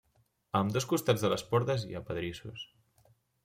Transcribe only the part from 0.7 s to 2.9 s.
costats de les portes hi ha pedrissos.